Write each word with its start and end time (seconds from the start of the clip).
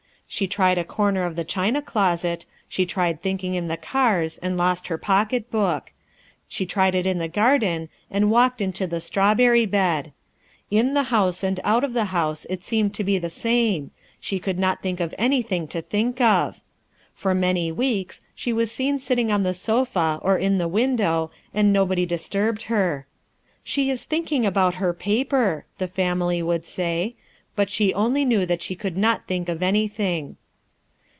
She 0.33 0.47
tried 0.47 0.77
a 0.77 0.85
corner 0.85 1.25
of 1.25 1.35
the 1.35 1.43
china 1.43 1.81
closet. 1.81 2.45
She 2.69 2.85
tried 2.85 3.21
thinking 3.21 3.53
in 3.55 3.67
the 3.67 3.75
cars, 3.75 4.37
and 4.37 4.55
lost 4.55 4.87
her 4.87 4.97
pocket 4.97 5.51
book; 5.51 5.91
she 6.47 6.65
tried 6.65 6.95
it 6.95 7.05
in 7.05 7.17
the 7.17 7.27
garden, 7.27 7.89
and 8.09 8.31
walked 8.31 8.61
into 8.61 8.87
the 8.87 9.01
strawberry 9.01 9.65
bed. 9.65 10.13
In 10.71 10.93
the 10.93 11.03
house 11.11 11.43
and 11.43 11.59
out 11.65 11.83
of 11.83 11.91
the 11.91 12.05
house, 12.15 12.45
it 12.49 12.63
seemed 12.63 12.93
to 12.93 13.03
be 13.03 13.17
the 13.19 13.29
same, 13.29 13.91
she 14.21 14.39
could 14.39 14.57
not 14.57 14.81
think 14.81 15.01
of 15.01 15.13
anything 15.17 15.67
to 15.67 15.81
think 15.81 16.21
of. 16.21 16.61
For 17.13 17.35
many 17.35 17.69
weeks 17.69 18.21
she 18.33 18.53
was 18.53 18.71
seen 18.71 18.99
sitting 18.99 19.33
on 19.33 19.43
the 19.43 19.53
sofa 19.53 20.17
or 20.21 20.37
in 20.37 20.59
the 20.59 20.69
window, 20.69 21.29
and 21.53 21.73
nobody 21.73 22.05
disturbed 22.05 22.63
her. 22.63 23.05
"She 23.65 23.89
is 23.89 24.05
thinking 24.05 24.45
about 24.45 24.75
her 24.75 24.93
paper," 24.93 25.65
the 25.77 25.89
family 25.89 26.41
would 26.41 26.63
say, 26.65 27.15
but 27.53 27.69
she 27.69 27.93
only 27.93 28.23
knew 28.23 28.45
that 28.45 28.61
she 28.61 28.75
could 28.75 28.95
not 28.95 29.27
think 29.27 29.49
of 29.49 29.61
anything. 29.61 30.37